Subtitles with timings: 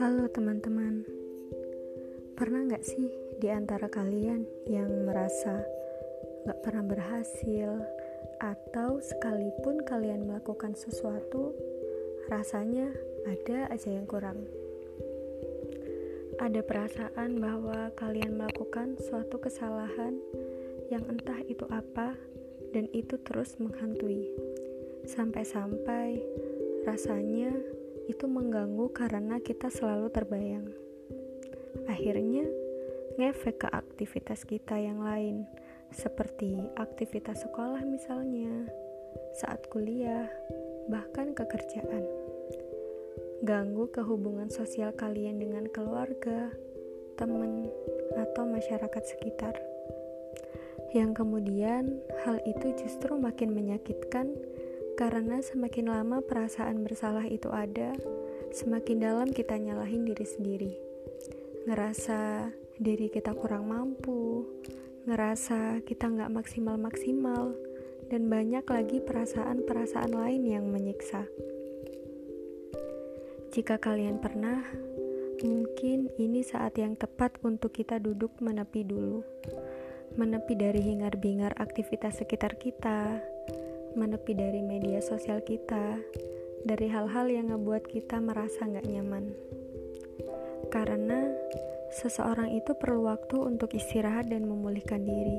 [0.00, 1.04] Halo teman-teman,
[2.32, 5.60] pernah nggak sih di antara kalian yang merasa
[6.48, 7.84] nggak pernah berhasil
[8.40, 11.52] atau sekalipun kalian melakukan sesuatu,
[12.32, 12.88] rasanya
[13.28, 14.40] ada aja yang kurang?
[16.40, 20.16] Ada perasaan bahwa kalian melakukan suatu kesalahan
[20.88, 22.16] yang entah itu apa
[22.72, 24.28] dan itu terus menghantui.
[25.08, 26.20] Sampai-sampai
[26.84, 27.52] rasanya
[28.08, 30.68] itu mengganggu karena kita selalu terbayang.
[31.88, 32.48] Akhirnya,
[33.20, 35.44] ngefek ke aktivitas kita yang lain,
[35.92, 38.68] seperti aktivitas sekolah misalnya,
[39.36, 40.28] saat kuliah,
[40.88, 42.04] bahkan kekerjaan.
[43.44, 46.50] Ganggu kehubungan sosial kalian dengan keluarga,
[47.14, 47.70] teman,
[48.18, 49.77] atau masyarakat sekitar.
[50.96, 54.32] Yang kemudian, hal itu justru makin menyakitkan
[54.96, 57.92] karena semakin lama perasaan bersalah itu ada,
[58.50, 60.72] semakin dalam kita nyalahin diri sendiri.
[61.68, 64.48] Ngerasa diri kita kurang mampu,
[65.04, 67.52] ngerasa kita nggak maksimal-maksimal,
[68.08, 71.28] dan banyak lagi perasaan-perasaan lain yang menyiksa.
[73.52, 74.64] Jika kalian pernah,
[75.44, 79.20] mungkin ini saat yang tepat untuk kita duduk menepi dulu.
[80.18, 83.22] Menepi dari hingar-bingar aktivitas sekitar kita,
[83.94, 85.94] menepi dari media sosial kita,
[86.66, 89.30] dari hal-hal yang ngebuat kita merasa nggak nyaman.
[90.74, 91.22] Karena
[91.94, 95.38] seseorang itu perlu waktu untuk istirahat dan memulihkan diri,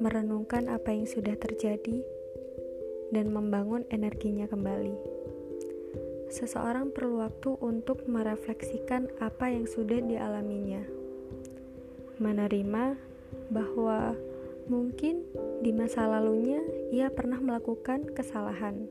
[0.00, 2.00] merenungkan apa yang sudah terjadi,
[3.12, 4.96] dan membangun energinya kembali.
[6.32, 10.80] Seseorang perlu waktu untuk merefleksikan apa yang sudah dialaminya,
[12.16, 13.12] menerima
[13.52, 14.16] bahwa
[14.64, 15.28] Mungkin
[15.60, 16.56] di masa lalunya
[16.88, 18.88] ia pernah melakukan kesalahan,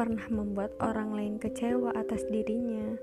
[0.00, 2.96] pernah membuat orang lain kecewa atas dirinya,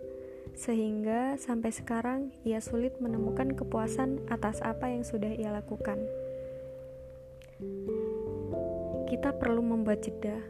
[0.58, 6.02] sehingga sampai sekarang ia sulit menemukan kepuasan atas apa yang sudah ia lakukan.
[9.06, 10.42] Kita perlu membuat jeda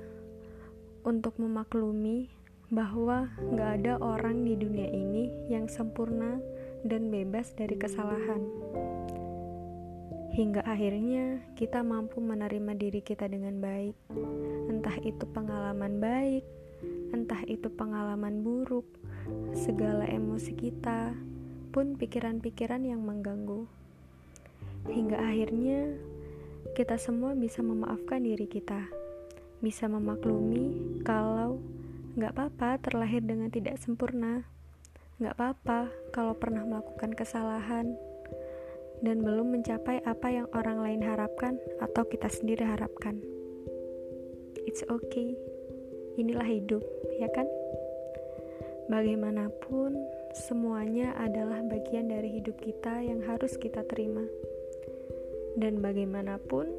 [1.04, 2.32] untuk memaklumi
[2.72, 3.28] bahwa
[3.60, 6.40] gak ada orang di dunia ini yang sempurna
[6.88, 8.40] dan bebas dari kesalahan
[10.40, 13.92] hingga akhirnya kita mampu menerima diri kita dengan baik.
[14.72, 16.48] Entah itu pengalaman baik,
[17.12, 18.88] entah itu pengalaman buruk,
[19.52, 21.12] segala emosi kita,
[21.76, 23.68] pun pikiran-pikiran yang mengganggu.
[24.88, 26.00] Hingga akhirnya
[26.72, 28.88] kita semua bisa memaafkan diri kita,
[29.60, 31.60] bisa memaklumi kalau
[32.16, 34.48] nggak apa-apa terlahir dengan tidak sempurna,
[35.20, 38.00] nggak apa-apa kalau pernah melakukan kesalahan,
[39.00, 43.20] dan belum mencapai apa yang orang lain harapkan atau kita sendiri harapkan.
[44.68, 45.34] It's okay,
[46.20, 46.84] inilah hidup,
[47.18, 47.48] ya kan?
[48.92, 49.96] Bagaimanapun,
[50.36, 54.26] semuanya adalah bagian dari hidup kita yang harus kita terima,
[55.56, 56.70] dan bagaimanapun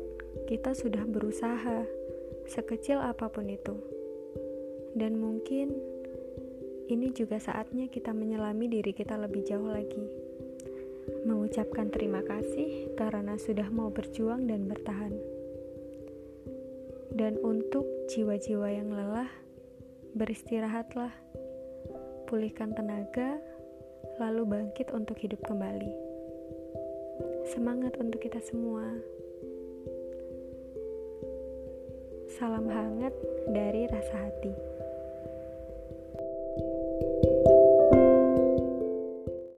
[0.46, 1.86] kita sudah berusaha
[2.50, 3.74] sekecil apa pun itu,
[4.98, 5.72] dan mungkin
[6.90, 10.29] ini juga saatnya kita menyelami diri kita lebih jauh lagi
[11.26, 15.14] mengucapkan terima kasih karena sudah mau berjuang dan bertahan.
[17.10, 19.30] Dan untuk jiwa-jiwa yang lelah,
[20.14, 21.10] beristirahatlah,
[22.30, 23.38] pulihkan tenaga,
[24.22, 25.90] lalu bangkit untuk hidup kembali.
[27.50, 28.86] Semangat untuk kita semua.
[32.38, 33.12] Salam hangat
[33.50, 34.79] dari rasa hati.